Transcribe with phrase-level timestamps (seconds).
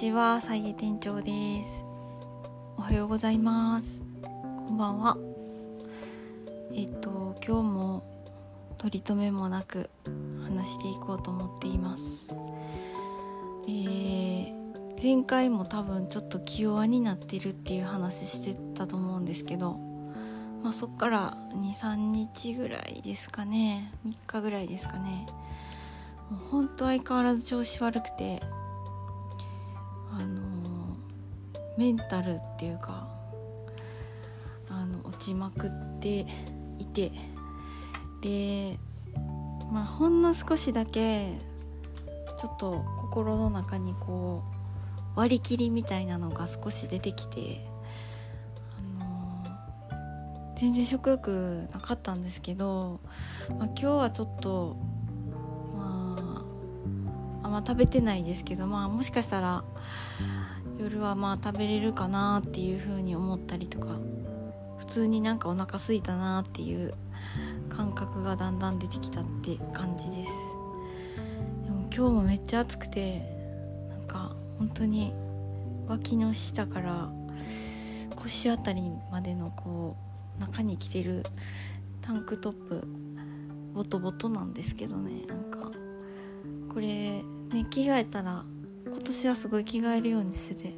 [0.00, 1.84] ちは、さいえ店長です。
[2.78, 4.02] おはようございます。
[4.22, 5.18] こんばんは。
[6.72, 8.02] えっと、今日も
[8.78, 9.90] 取り留めもなく
[10.42, 12.32] 話していこうと思っています。
[13.68, 14.52] えー、
[15.02, 19.78] 前回も多分ちょっと気弱になってるっていう話してたと思うんですけど、
[20.62, 23.92] まあそっから2、3日ぐらいですかね。
[24.06, 25.26] 3日ぐらいですかね。
[26.30, 28.40] もう本当相変わらず調子悪くて
[30.20, 30.96] あの
[31.76, 33.08] メンタルっていうか
[34.68, 36.26] あの落ちまくって
[36.78, 37.10] いて
[38.20, 38.78] で
[39.72, 41.38] まあほんの少しだけ
[42.40, 44.42] ちょっと心の中にこ
[45.16, 47.70] う割り切りみたいなのが少し出てきて
[50.60, 53.00] 全然食欲なかったんですけど、
[53.48, 54.76] まあ、今日はちょっと
[57.50, 59.64] んま食べてないですけどまあもしかしたら
[60.78, 63.98] 夜はまあ食べれるかなっていう風に思ったりとか
[64.78, 66.94] 普通になんかお腹空いたなっていう
[67.68, 70.32] 感覚がだんだん出てきたって感じです。
[71.64, 73.20] でも今日もめっちゃ暑くて
[73.90, 75.12] なんか本当に
[75.86, 77.10] 脇の下から
[78.16, 79.96] 腰あたりまでのこ
[80.38, 81.24] う中に着てる
[82.00, 82.88] タンクトップ
[83.74, 85.26] ボトボトなんですけどね。
[85.26, 85.70] なんか
[86.72, 88.44] これね着替えたら
[88.86, 90.74] 今年はすごい着替えるようにしてて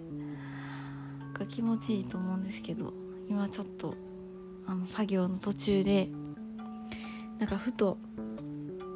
[1.34, 2.92] が気持ちいいと思うんですけど
[3.28, 3.94] 今ちょっと
[4.66, 6.08] あの作業の途中で
[7.38, 7.98] なんかふと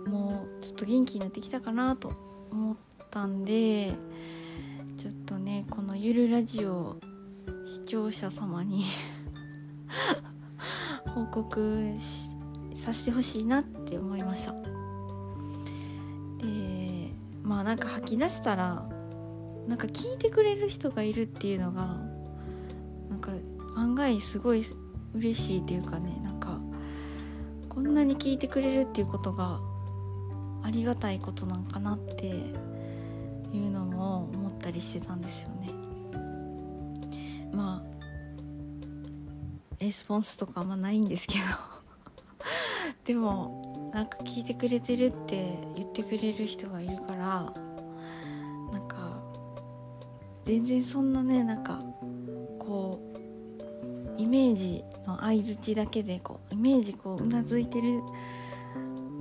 [0.07, 2.13] もうちょっと元気になってきたかなと
[2.51, 2.77] 思っ
[3.11, 3.93] たんで
[4.97, 6.97] ちょっとねこのゆるラジオ
[7.67, 8.85] 視聴者様に
[11.15, 11.97] 報告
[12.77, 14.76] させてほしいなって思いました。
[17.67, 18.89] なんか吐き出したら
[19.67, 21.98] なんか聞いてくれる人がいるっていうのが
[23.11, 23.33] なんか
[23.74, 24.64] 案外すごい
[25.14, 26.61] 嬉しいっていうかねなんか
[27.68, 29.58] こんなに聞いてくれるっていうことが
[30.63, 32.30] ありがたいことなんかなってい
[33.55, 35.70] うのも思ったりしてたんですよね。
[37.52, 37.96] まあ
[39.80, 41.41] レスポンスとかあんまないんですけど。
[43.05, 43.66] でも
[43.96, 47.51] なんか聞いてくれてるって言ってくれる人がいるから
[48.70, 49.23] なんか
[50.45, 51.80] 全然そんなねなんか
[52.58, 53.01] こ
[54.18, 58.02] うイメージの相づちだけでこうイメージこううなずいてる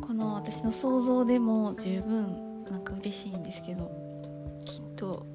[0.01, 3.89] この私の想像でも十分なんか嬉しいんですけど
[4.65, 5.25] きっと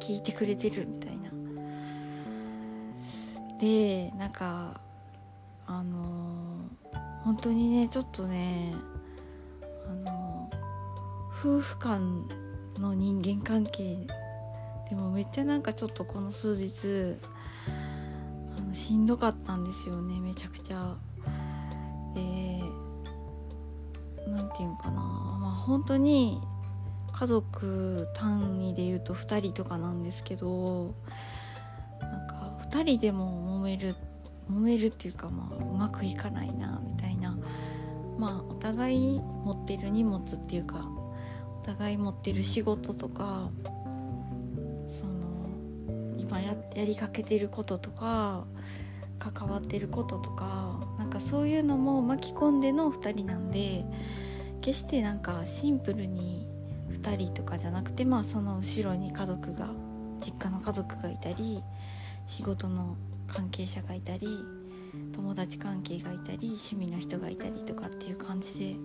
[0.00, 1.30] 聞いてくれてるみたいな。
[3.58, 4.80] でなんか
[5.66, 6.33] あの、
[7.24, 8.74] 本当にねちょっとね
[9.88, 10.50] あの、
[11.40, 12.26] 夫婦間
[12.78, 13.96] の人間関係
[14.88, 17.16] でもめっちゃなんかちょっとこの数日
[18.58, 20.96] あのしんどかったんですよねめちゃくちゃ。
[22.14, 22.60] で
[24.28, 24.92] 何て言うんかな。
[24.92, 26.40] まあ本当に
[27.12, 30.94] 家族単位で言うと2人とかなんですけど
[32.00, 33.96] なんか2人でも揉める
[34.50, 37.36] 揉めるっていうかまあうまくいかないなみたいな。
[38.18, 40.88] まあお互い持ってる荷物っていうか
[41.60, 43.50] お互い持ってる仕事とか
[44.86, 45.12] その
[46.18, 48.44] 今ややりかけてることとか
[49.18, 53.84] 関わってることとかなんかそういうのも巻き込んでの2人なんで
[54.60, 56.46] 決してなんかシンプルに
[56.90, 59.70] 2人とかじゃなくてまあその後ろに家族が
[60.24, 61.62] 実家の家族がいたり
[62.26, 62.96] 仕事の
[63.26, 64.26] 関係者がいたり
[65.12, 68.76] 友達関係がいたり趣味の人がいたりとかっていう感じで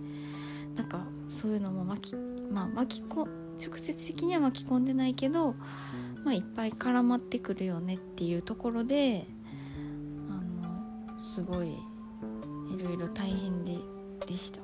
[0.76, 2.16] なんかそういうのも巻き
[2.50, 3.28] まあ巻きこ
[3.60, 5.54] 直接的には巻き込んでないけど、
[6.24, 9.26] まあ、いっぱい絡まってくるよねっていうところで
[10.30, 13.76] あのすごいいろいろ大変で
[14.26, 14.60] でした。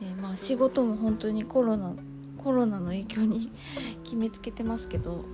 [0.00, 1.94] でまあ仕事も本当にコロナ
[2.38, 3.50] コロナの影響に
[4.04, 5.24] 決めつけてますけど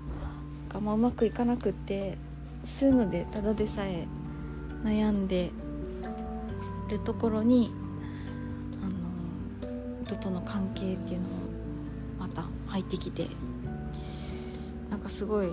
[0.68, 2.18] が、まあ、うまくいかなくって
[2.64, 4.06] そうのでただでさえ
[4.82, 5.50] 悩んで
[6.88, 7.72] るところに
[8.82, 11.34] あの人との関係っていうのも
[12.18, 13.28] また入ってきて
[14.90, 15.48] なんかすごい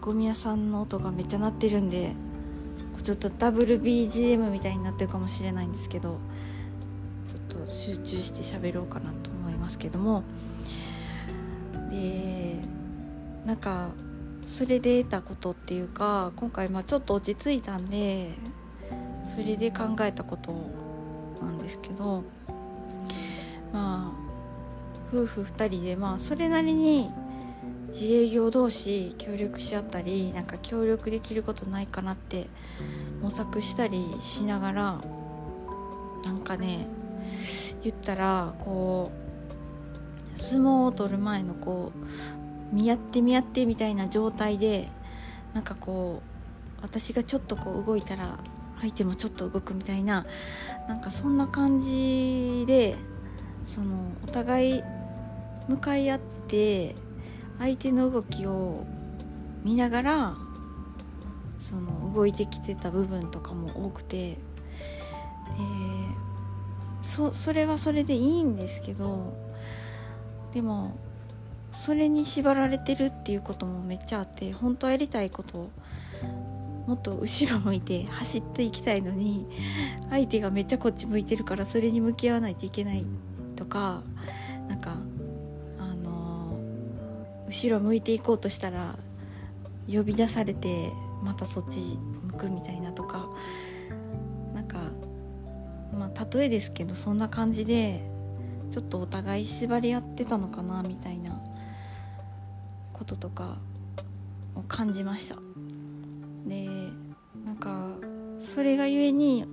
[0.00, 2.12] ゴミ屋さんの音がめっちゃ鳴ってるんで
[3.02, 6.18] ちょっとダブル BGM みたいになってるかもしれないんですけど
[7.26, 10.22] ちょっと集中して喋ろうかなと思いますけども。
[11.90, 12.56] で
[13.44, 13.88] なんか
[14.50, 18.32] それで得たことっていうか今回まあちょっと落ち着いたんで
[19.24, 20.52] それで考えたこと
[21.40, 22.24] なんですけど
[23.72, 24.12] まあ
[25.12, 27.10] 夫婦2人でまあそれなりに
[27.92, 32.48] 自営業同士協力し合ったりなんか協力できることないかなって
[33.22, 35.00] 模索したりしながら
[36.24, 36.86] なんかね
[37.84, 39.12] 言ったらこ
[40.36, 42.39] う相撲を取る前のこう
[42.72, 44.88] 見合って見合ってみたいな状態で
[45.54, 48.38] なんかこう私がちょっとこう動いたら
[48.80, 50.26] 相手もちょっと動くみたいな
[50.88, 52.96] なんかそんな感じで
[53.64, 54.82] そのお互い
[55.68, 56.94] 向かい合って
[57.58, 58.86] 相手の動きを
[59.62, 60.36] 見ながら
[61.58, 64.38] その動いてきてた部分とかも多くてで
[67.02, 69.34] そそれはそれでいいんですけど
[70.54, 70.96] でも
[71.72, 75.70] それに縛られてるっていうこともめっちゃあって本当はやりたいことを
[76.86, 79.46] もっと後ろ向いて走っていきたいのに
[80.10, 83.06] 相手がめっちゃこっち向いてるからそれに向き合わないといけない
[83.54, 84.02] とか
[84.68, 84.96] なんか
[85.78, 86.58] あの
[87.46, 88.98] 後ろ向いていこうとしたら
[89.86, 90.90] 呼び出されて
[91.22, 91.80] またそっち
[92.24, 93.28] 向くみたいなとか
[94.54, 94.78] なんか
[95.96, 98.00] まあ例えですけどそんな感じで
[98.70, 101.29] ちょっとお互い縛り合ってたのかなみたいな
[103.00, 103.56] こととか
[104.54, 105.36] を感じました。
[106.46, 106.68] で
[107.46, 107.94] なんか
[108.40, 109.46] それがゆえに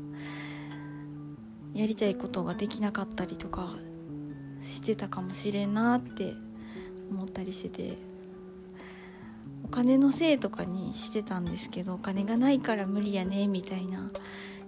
[1.74, 3.76] やりたいことができなかったりとか
[4.62, 6.34] してたかもしれんなって
[7.10, 7.98] 思ったりしてて
[9.64, 14.12] お金のせいとかにしてたんですけどお金がないから無理やねみたいな。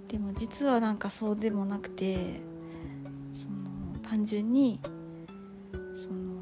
[0.07, 2.39] でも実はなんかそうでもなくて
[3.33, 4.79] その単純に
[5.93, 6.39] その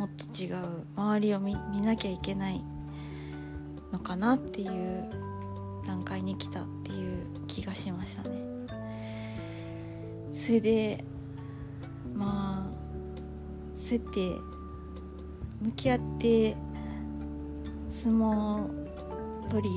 [0.00, 0.56] もっと違う
[0.96, 2.64] 周りを見なきゃいけない
[3.92, 5.04] のかなっていう
[5.86, 8.30] 段階に来たっていう気がしましたね。
[10.32, 11.04] それで
[12.14, 12.70] まあ
[13.76, 14.38] そうやって
[15.60, 16.56] 向き合って
[17.90, 18.70] 相撲
[19.50, 19.70] 取り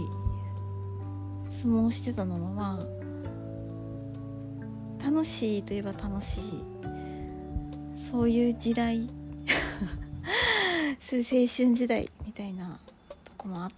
[1.50, 2.86] 相撲をしてたのもまあ
[5.04, 6.64] 楽しいといえば楽しい。
[7.98, 9.10] そういう時代。
[11.12, 12.80] 青春時代みたいな
[13.26, 13.70] とこもあ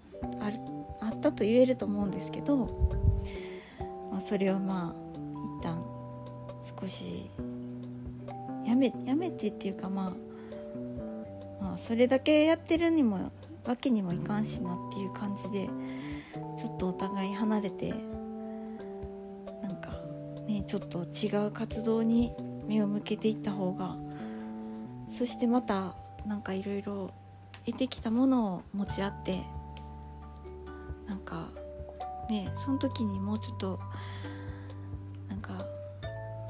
[1.01, 2.56] あったと言えると思うんですけど、
[4.12, 5.83] まあ、それをまあ一旦
[6.80, 7.30] 少し
[8.66, 10.13] やめやめてっていうかま
[11.60, 13.31] あまあそれだけやってるにも
[13.66, 15.68] わけにもいかんしなっていう感じで
[16.57, 17.89] ちょっとお互い離れて
[19.63, 20.00] なんか
[20.48, 22.31] ねちょっと違う活動に
[22.68, 23.95] 目を向けていった方が
[25.10, 25.95] そしてまた
[26.25, 27.12] なんかいろいろ
[27.66, 29.42] 得てきたものを持ち合って
[31.07, 31.50] なんか
[32.30, 33.80] ねその時にもうちょっと
[35.30, 35.66] なんか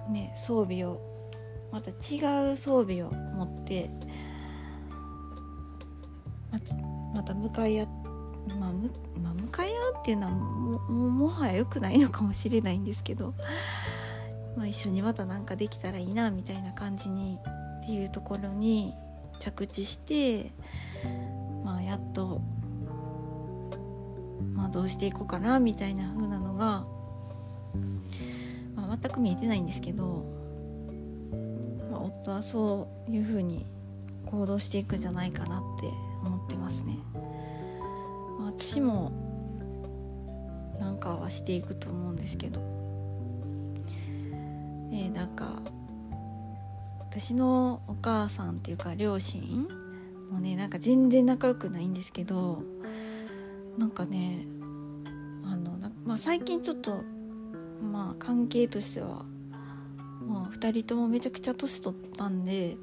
[0.10, 1.02] ね装備を
[1.72, 3.90] また違う装備を持って
[7.14, 8.06] また向かい合って。
[8.54, 10.80] まあ、むまあ、向かい合うっていうのはも
[11.10, 13.34] もはや良くないのかもしれないんですけど、
[14.56, 17.40] まあ、一緒にまた何かできたらいいなみたいな感じに
[17.82, 18.94] っていうところに
[19.40, 20.52] 着地して、
[21.64, 22.42] まあ、やっと、
[24.54, 26.86] まあ、どうしていこうかなみたいな風なのが、
[28.76, 30.26] まあ、全く見えてないんですけど、
[31.92, 33.66] まあ、夫はそういう風に
[34.26, 35.88] 行動していくんじゃないかなって
[36.26, 36.98] 思ってますね。
[38.40, 39.12] 私も
[40.80, 42.62] なんかはしていくと思うんですけど
[44.92, 45.62] でなんか
[47.18, 49.70] 私のお母さんっていうか両親
[50.30, 52.62] もねなんか全然仲良くないんですけど
[53.78, 54.46] なんかね
[55.46, 57.04] あのまあ、最近ちょっと
[57.82, 59.24] まあ関係としては、
[60.28, 62.76] まあ、2人ともめちゃくちゃ年取ったんで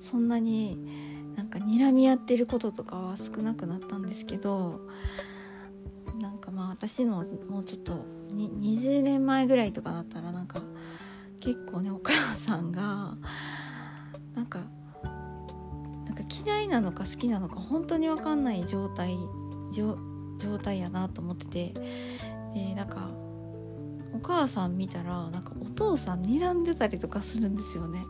[0.00, 0.80] そんなに
[1.36, 4.80] なんか睨み合ってることとかは少なくなったんですけど
[6.22, 10.62] なんかまあ私のもうちょっと20年前ぐらいとかだったらなんか
[11.40, 13.18] 結構ねお母さんが
[14.34, 14.60] なんか
[16.06, 19.16] なんか嫌いなのか好きなのか本当に分かんない状態
[19.72, 19.96] 状
[20.58, 21.74] 態やなと思ってて。
[22.54, 23.10] でなんか
[24.14, 28.04] お母さん見たらなんかお父さん睨んでたりとかするんですよね。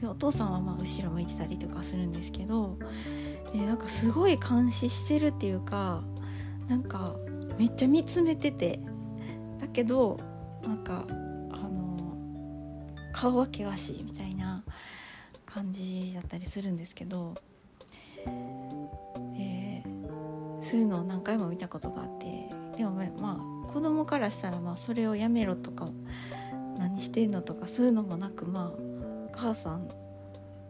[0.00, 2.78] でお父さんはまあ後ろ向いてたりとかするんですけど。
[3.52, 6.02] でなんかすごい監視してるっていうか
[6.66, 7.14] なんか
[7.58, 8.80] めっちゃ見つめてて。
[9.60, 10.18] だけど
[10.64, 11.12] なんかあ
[11.56, 12.16] の
[13.12, 14.64] 顔は険しいみたいな。
[15.54, 17.34] 感じだったりするんですけど
[19.36, 19.82] で
[20.62, 25.88] そういうのを何回も見たことがあってでもまあ子供からしたらまあそれをやめろとか
[26.78, 29.88] 何してんのとかそういうのもなくまあ母さん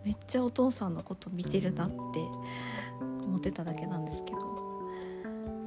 [0.04, 1.94] めっちゃお父さんのこと見てるなって
[3.00, 4.38] 思ってただけなんですけど、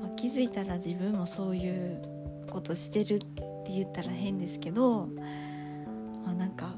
[0.02, 2.02] まあ、気づいたら自分もそういう
[2.50, 5.08] ことしてるって言ったら変ですけど、
[6.26, 6.76] まあ、なんか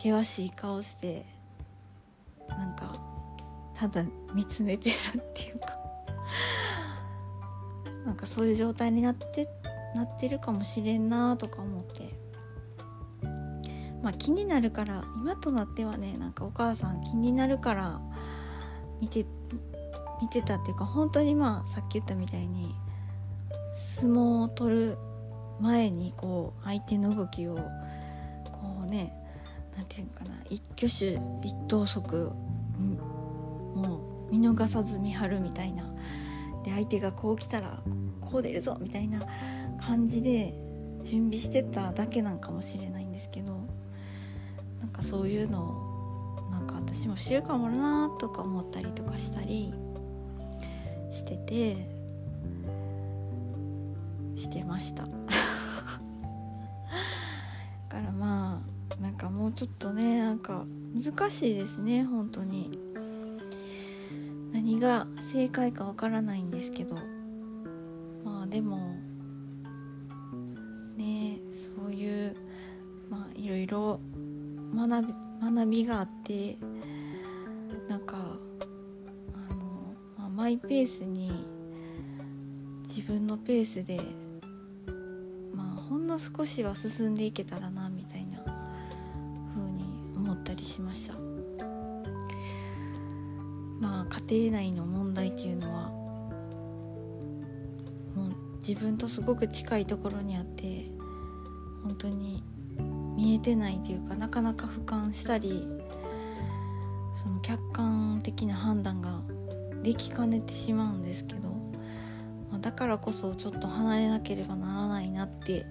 [0.00, 1.26] 険しい顔して
[2.48, 2.94] なんか
[3.74, 4.02] ただ
[4.32, 5.76] 見つめてるっていうか。
[8.06, 9.46] なんかそういう状態になって
[9.94, 12.08] なってるかもしれんなとか思って。
[14.02, 18.00] まあ気になるから今となってはねなんかお母さん気になるから
[19.02, 19.26] 見て
[20.22, 22.74] 見てたっていうか本当にまあさっき言ったみたいに
[23.74, 24.98] 相撲を取る
[25.60, 27.62] 前にこう相手の動きをこ
[28.84, 29.19] うね
[29.76, 32.30] 何て言うかな一挙手一投足
[33.74, 35.84] もう見逃さず見張るみたいな。
[36.64, 37.82] で相手がこう来たら
[38.20, 39.22] こう出るぞみたいな
[39.80, 40.52] 感じで
[41.02, 43.54] 準備してただけなんかもしれないんですけど
[44.80, 49.72] なんかそういうのをなんか私もしてるかもなとか思ったりとかしたり
[51.10, 51.76] してて
[54.36, 55.04] してました。
[59.50, 60.64] もちょっとねなんか
[60.94, 62.78] 難しいですね本当に。
[64.52, 66.96] 何が正解かわからないんですけど。
[68.24, 68.94] まあでも
[70.96, 72.36] ねそういう
[73.08, 74.00] まあいろいろ
[74.74, 76.56] 学び学びがあって
[77.88, 78.16] なんか
[79.34, 81.46] あの、まあ、マイペースに
[82.86, 84.00] 自分のペースで
[85.54, 87.89] まあほんの少しは進んでいけたらな
[90.70, 91.14] しました。
[93.80, 95.88] まあ家庭内の問題っていうのは
[98.14, 100.90] もう自分とすごく近いところにあって
[101.82, 102.44] 本当に
[103.16, 105.66] 見えてないというかなかなか俯瞰したり
[107.22, 109.22] その客観的な判断が
[109.82, 111.48] できかねてしまうんですけど、
[112.50, 115.64] まあ、だからこそちょっと離れなければならないなって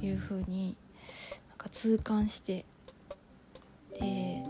[0.00, 0.76] いうふうに
[1.48, 2.64] なんか痛感して
[4.00, 4.42] で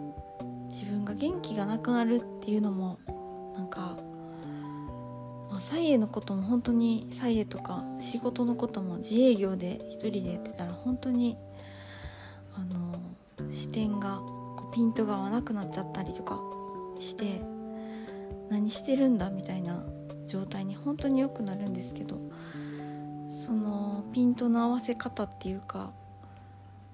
[0.68, 2.98] 自分が元気がなくなるっていうのも
[3.54, 3.96] なんか、
[5.50, 11.36] まあ、サイエのことも本当にサイエとか仕事のことも自営業で一人でやってたら本当に
[12.54, 12.98] あの
[13.50, 16.40] 視点がこうピントが合わなくなっちゃったりとか
[16.98, 17.42] して
[18.48, 19.84] 何してるんだみたいな
[20.26, 22.18] 状態に本当によくなるんですけど
[23.30, 25.92] そのピントの合わせ方っていうか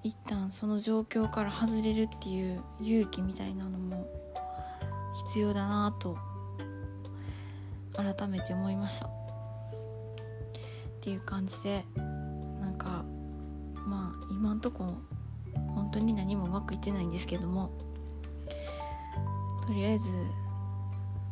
[0.03, 4.07] 一旦その状況から外れるっていう勇気みたいなのも
[5.27, 6.17] 必要だなと
[7.93, 9.07] 改めて思いました。
[9.07, 9.09] っ
[11.01, 11.85] ていう感じで
[12.59, 13.05] なんか
[13.85, 14.97] まあ今んとこ
[15.73, 17.71] 本当に何もうまくいってないんですけども
[19.65, 20.09] とりあえず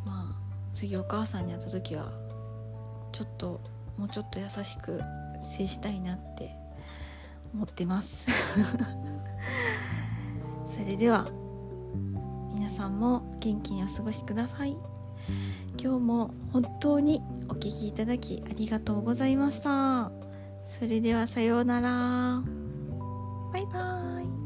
[0.04, 0.36] まあ
[0.72, 2.10] 次お母さんに会った時は
[3.12, 3.60] ちょっと
[3.96, 5.00] もうちょっと優しく
[5.42, 6.50] 接したいなって
[7.54, 8.26] 思ってます。
[10.76, 11.26] それでは
[12.52, 14.76] 皆さんも元気にお過ごしください。
[15.80, 20.10] 今日も本当にお聴きいただきありがとうございました。
[20.78, 22.42] それではさようなら。
[23.52, 24.45] バイバーイ